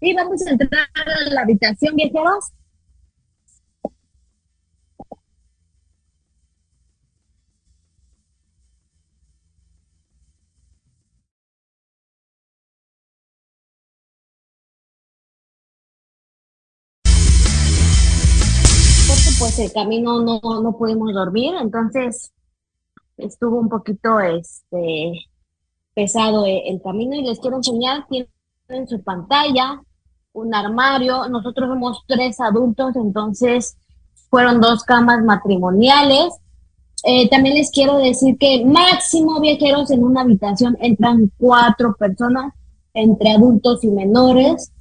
[0.00, 2.52] Y vamos a entrar a la habitación, viajeros.
[19.38, 22.32] Pues el camino no, no pudimos dormir, entonces
[23.16, 25.12] estuvo un poquito este
[25.94, 28.28] pesado eh, el camino y les quiero enseñar, tienen
[28.68, 29.82] en su pantalla
[30.32, 33.76] un armario, nosotros somos tres adultos, entonces
[34.30, 36.34] fueron dos camas matrimoniales.
[37.04, 42.52] Eh, también les quiero decir que máximo viajeros en una habitación entran cuatro personas,
[42.92, 44.72] entre adultos y menores.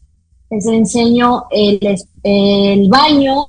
[0.49, 1.79] Les enseño el,
[2.23, 3.47] el baño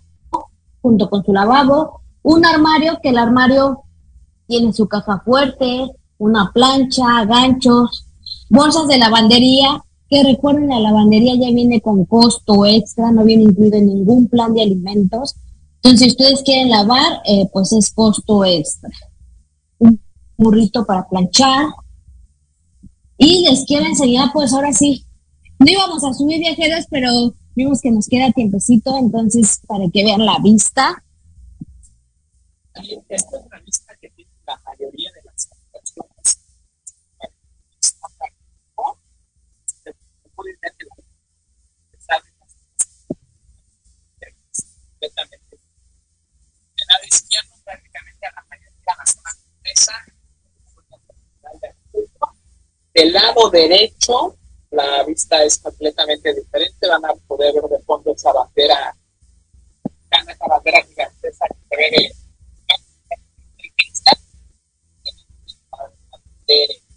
[0.81, 3.83] junto con su lavabo, un armario que el armario
[4.47, 8.07] tiene su caja fuerte, una plancha, ganchos,
[8.49, 13.77] bolsas de lavandería, que recuerden la lavandería ya viene con costo extra, no viene incluido
[13.77, 15.37] en ningún plan de alimentos.
[15.77, 18.91] Entonces, si ustedes quieren lavar, eh, pues es costo extra.
[19.79, 20.01] Un
[20.37, 21.67] burrito para planchar.
[23.19, 25.05] Y les quiero enseñar, pues ahora sí,
[25.59, 27.11] no íbamos a subir viajeros, pero
[27.59, 31.03] vimos que nos queda tiempecito, entonces para que vean la vista.
[33.09, 36.39] Esta es una vista que tiene la mayoría de las habitaciones.
[40.37, 42.23] Pueden ver que la
[44.93, 45.57] completamente.
[45.57, 49.31] De lado izquierdo, prácticamente a la mayoría de la zona
[49.65, 49.93] mesa.
[52.95, 54.38] Del lado derecho,
[54.71, 56.89] la vista es completamente diferente.
[56.89, 58.95] Van a poder ver de fondo esa bandera,
[60.11, 62.13] esa bandera gigantesca que se ve
[66.47, 66.88] de,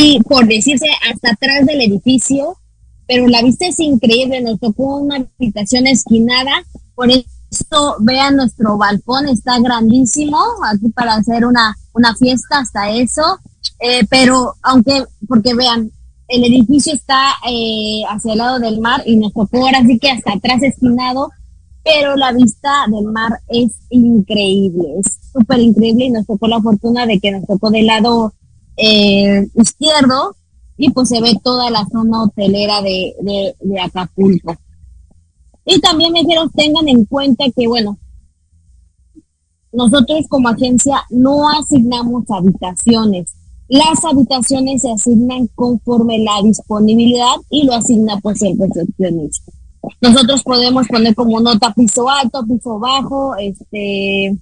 [0.00, 2.56] Y por decirse, hasta atrás del edificio,
[3.06, 6.64] pero la vista es increíble, nos tocó una habitación esquinada,
[6.94, 10.38] por eso vean nuestro balcón, está grandísimo,
[10.70, 13.40] aquí para hacer una, una fiesta, hasta eso,
[13.80, 15.90] eh, pero aunque, porque vean,
[16.28, 20.10] el edificio está eh, hacia el lado del mar y nos tocó ahora sí que
[20.10, 21.30] hasta atrás esquinado,
[21.82, 27.06] pero la vista del mar es increíble, es súper increíble y nos tocó la fortuna
[27.06, 28.34] de que nos tocó del lado
[28.76, 30.36] eh, izquierdo
[30.76, 33.14] y pues se ve toda la zona hotelera de,
[33.60, 34.54] de, Acapulco.
[35.64, 37.98] Y también me quiero tengan en cuenta que, bueno,
[39.72, 43.32] nosotros como agencia no asignamos habitaciones.
[43.68, 49.52] Las habitaciones se asignan conforme la disponibilidad y lo asigna pues el recepcionista.
[50.00, 54.36] Nosotros podemos poner como nota piso alto, piso bajo, este,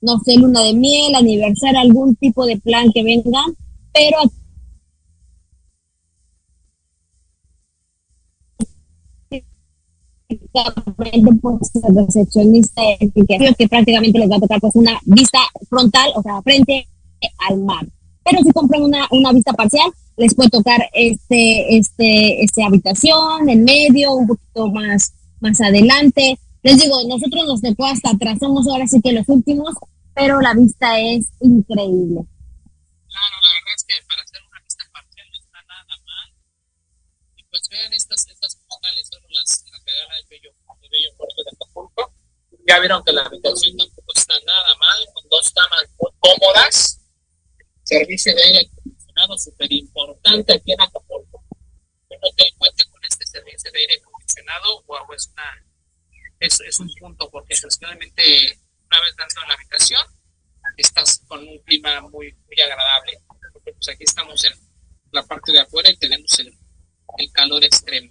[0.00, 3.40] no sé, luna de miel, aniversario, algún tipo de plan que venga,
[3.92, 4.18] pero
[11.40, 12.82] pues el recepcionista
[13.58, 16.86] que prácticamente les va a tocar pues una vista frontal, o sea, frente
[17.48, 17.86] al mar.
[18.24, 23.64] Pero si compran una, una vista parcial, les puede tocar este, este, este habitación, en
[23.64, 26.38] medio, un poquito más, más adelante.
[26.62, 29.74] Les digo, nosotros nos tocó hasta atrás, somos ahora sí que los últimos,
[30.14, 32.24] pero la vista es increíble.
[32.24, 36.26] Claro, la verdad es que para hacer una vista parcial no está nada mal.
[37.36, 40.50] Y pues vean estas, estas postales, son las, las que agarra el bello,
[40.80, 42.14] el bello puerto de Acapulco.
[42.66, 45.52] Ya vieron que la habitación tampoco está nada mal, con dos
[46.20, 47.03] cómodas,
[47.84, 51.44] servicio de aire acondicionado súper importante aquí en Acapulco.
[52.08, 55.66] Un hotel cuente con este servicio de aire acondicionado, wow, es, una,
[56.40, 58.22] es, es un punto porque sencillamente
[58.86, 60.00] una vez dentro de la habitación
[60.76, 63.20] estás con un clima muy, muy agradable.
[63.52, 64.52] Porque pues aquí estamos en
[65.12, 66.56] la parte de afuera y tenemos el,
[67.18, 68.10] el calor extremo.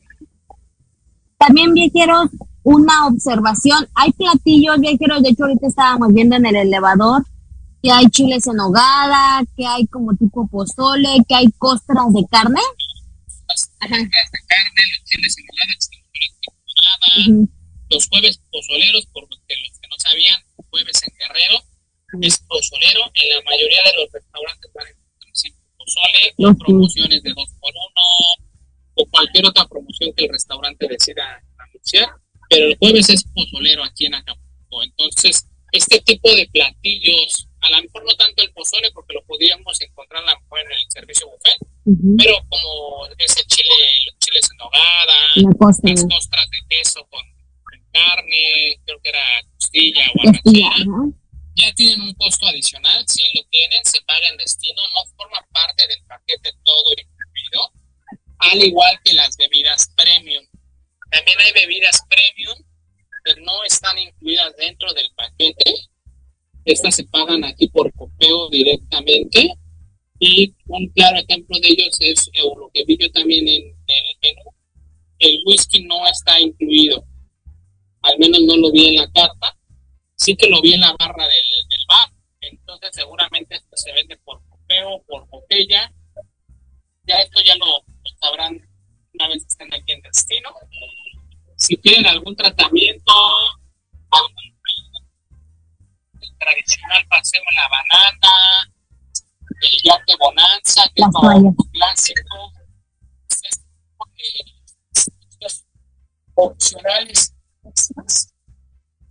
[1.37, 2.29] También viajeros,
[2.63, 7.23] una observación, hay platillos viajeros, de hecho ahorita estábamos viendo en el elevador
[7.83, 12.61] que hay chiles en hogada, que hay como tipo pozole, que hay costras de carne.
[13.81, 15.73] De carne, los chiles en hogada,
[17.17, 17.49] uh -huh.
[17.89, 21.59] los jueves pozoleros, por los que, los que no sabían, jueves en Guerrero,
[22.21, 25.33] es pozolero, en la mayoría de los restaurantes van a encontrar
[25.77, 28.01] pozole, promociones de dos por uno,
[28.95, 32.09] o cualquier otra promoción que el restaurante decida anunciar,
[32.49, 34.83] pero el jueves es pozolero aquí en Acapulco.
[34.83, 39.79] Entonces, este tipo de platillos, a lo mejor no tanto el pozole, porque lo podríamos
[39.81, 42.15] encontrar a lo mejor en el servicio buffet, uh -huh.
[42.17, 47.23] pero como ese chile, los chiles en nogada, costa, las costras de queso con,
[47.63, 50.75] con, carne, creo que era costilla o arrachera,
[51.55, 55.87] ya tienen un costo adicional, si lo tienen, se paga en destino, no forma parte
[55.87, 57.71] del paquete todo incluido
[58.39, 60.45] al igual que las bebidas premium.
[61.11, 62.57] También hay bebidas premium
[63.23, 65.75] que no están incluidas dentro del paquete.
[66.65, 69.53] Estas se pagan aquí por copeo directamente.
[70.19, 74.17] Y un claro ejemplo de ellos es eh, lo que vi yo también en, el
[74.21, 74.51] menú.
[75.19, 77.05] El whisky no está incluido.
[78.01, 79.57] Al menos no lo vi en la carta.
[80.15, 82.09] Sí que lo vi en la barra del, del bar.
[82.41, 85.91] Entonces seguramente esto se vende por copeo, por botella.
[87.05, 87.83] Ya esto ya lo,
[88.21, 88.61] sabrán
[89.13, 90.49] una vez que estén aquí en destino.
[91.57, 93.13] Si quieren algún tratamiento,
[96.43, 98.73] tradicional paseo en la banana,
[99.61, 102.51] el yate bonanza, que Las es lo clásico,
[104.17, 105.65] es, es,
[106.35, 107.33] opcionales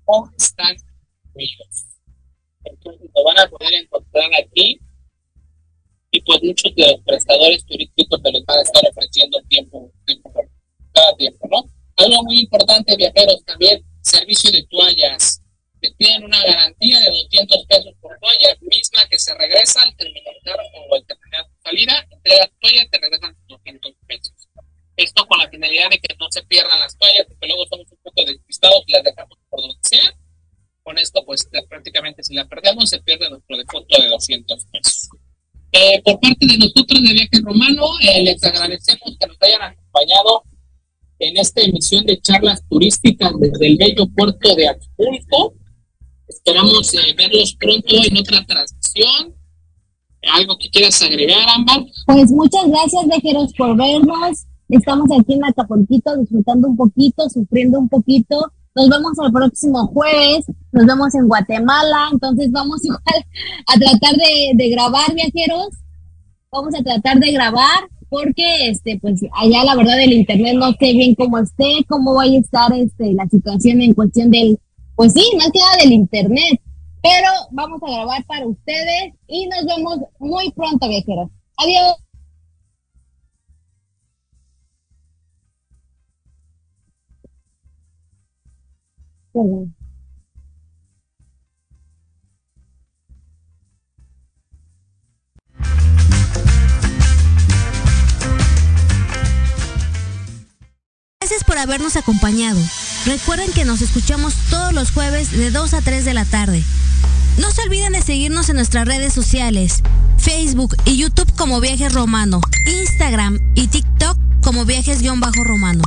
[0.05, 0.77] o están
[1.27, 1.87] incluidos.
[2.65, 4.81] Entonces lo van a poder encontrar aquí
[6.11, 10.33] y pues muchos de los prestadores turísticos te los van a estar ofreciendo tiempo, tiempo
[10.93, 11.65] cada tiempo, ¿no?
[11.97, 15.42] Algo muy importante, viajeros, también servicio de toallas.
[15.83, 20.37] Te piden una garantía de 200 pesos por toalla, misma que se regresa al terminar
[20.89, 24.33] o al terminar tu salida, entregas toalla y te regresan 200 pesos.
[24.97, 27.99] Esto con la finalidad de que no se pierdan las toallas, porque luego somos un
[28.01, 30.17] poco despistados y las dejamos por donde sea.
[30.85, 35.09] Con esto, pues prácticamente si la perdemos, se pierde nuestro descuento de 200 pesos.
[35.73, 40.45] Eh, por parte de nosotros de Viaje Romano, eh, les agradecemos que nos hayan acompañado
[41.19, 45.55] en esta emisión de charlas turísticas desde el bello puerto de Acapulco.
[46.35, 49.35] Esperamos eh, verlos pronto en otra transmisión.
[50.33, 51.85] ¿Algo que quieras agregar, Ámbar?
[52.07, 54.45] Pues muchas gracias, viajeros, por vernos.
[54.69, 58.51] Estamos aquí en Acapulquito disfrutando un poquito, sufriendo un poquito.
[58.75, 63.03] Nos vemos el próximo jueves, nos vemos en Guatemala, entonces vamos igual
[63.67, 65.69] a tratar de, grabar, viajeros.
[66.51, 70.93] Vamos a tratar de grabar porque, este, pues allá la verdad el internet no sé
[70.93, 74.59] bien cómo esté, cómo vaya a estar este, la situación en cuestión del,
[74.97, 76.61] pues sí, más que nada del internet.
[77.03, 81.29] Pero vamos a grabar para ustedes y nos vemos muy pronto, viajeros.
[81.57, 81.97] Adiós.
[101.21, 102.61] Gracias por habernos acompañado.
[103.07, 106.63] Recuerden que nos escuchamos todos los jueves de 2 a 3 de la tarde.
[107.37, 109.83] No se olviden de seguirnos en nuestras redes sociales,
[110.19, 115.83] Facebook y YouTube como Viajes Romano, Instagram y TikTok como Viajes-Romano.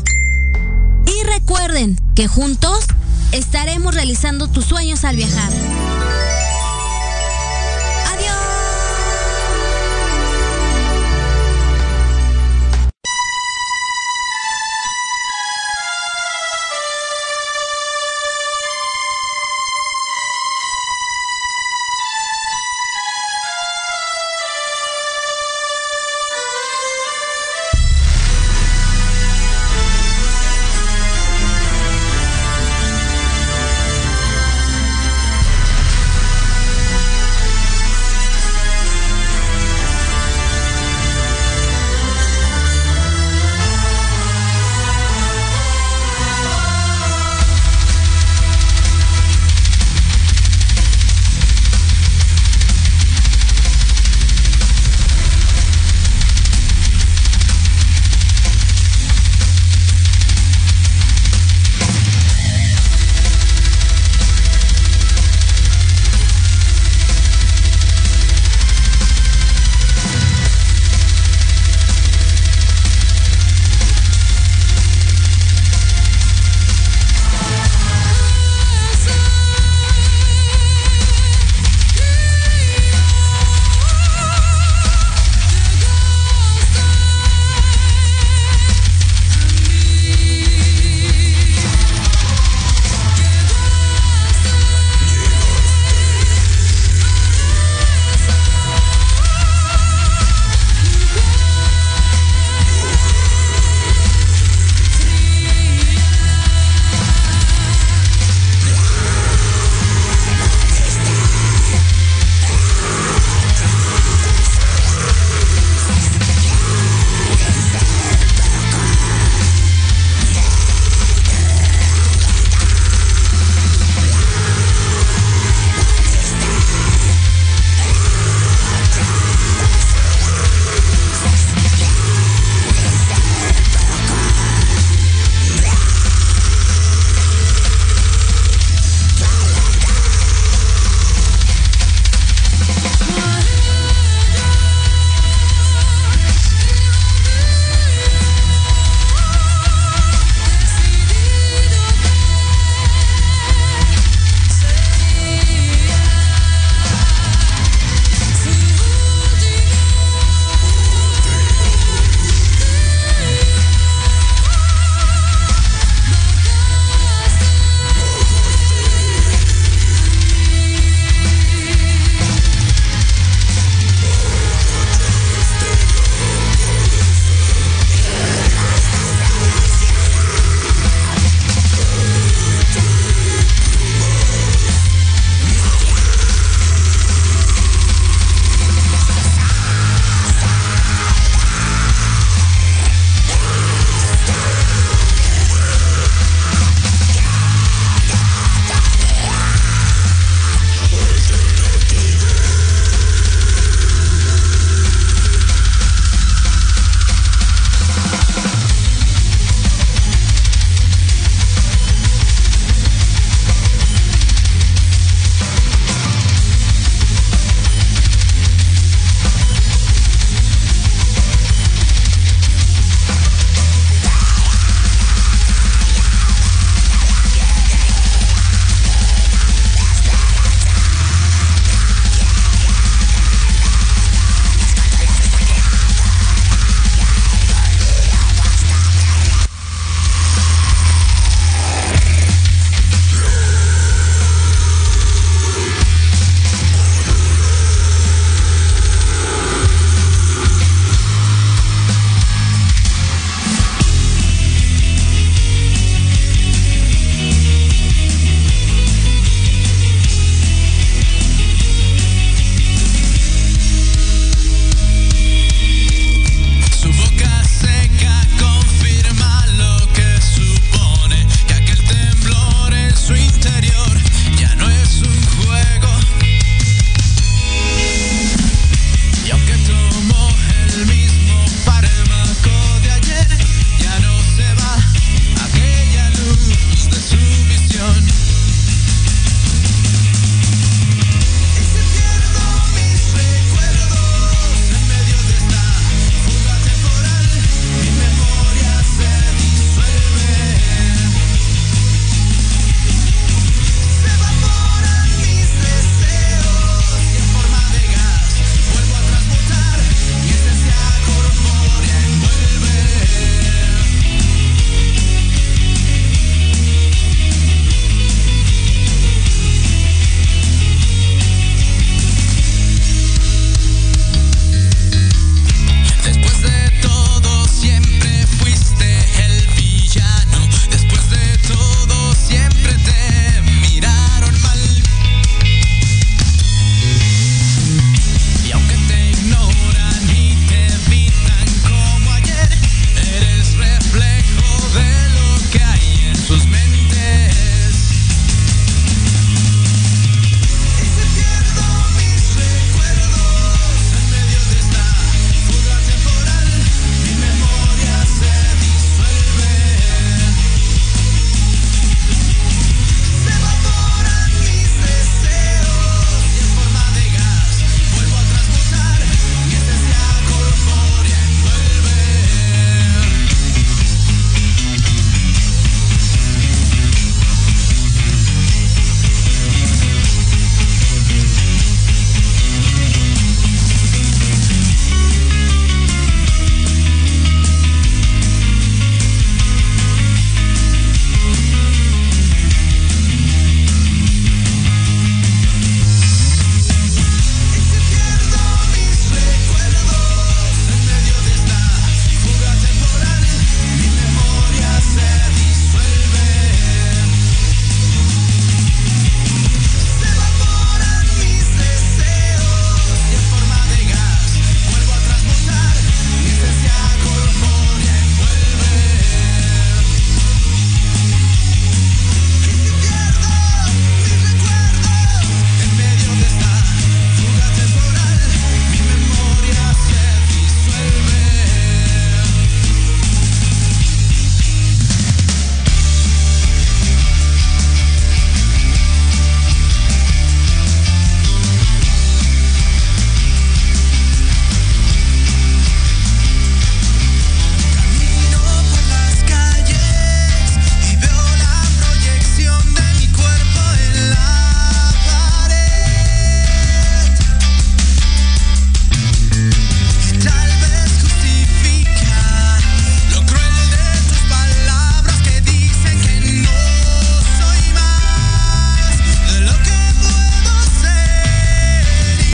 [1.06, 2.86] Y recuerden que juntos
[3.32, 5.52] estaremos realizando tus sueños al viajar.